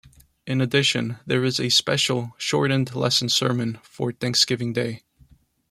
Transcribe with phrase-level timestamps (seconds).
[0.47, 5.03] In addition, there is a special, shortened Lesson-Sermon for Thanksgiving Day.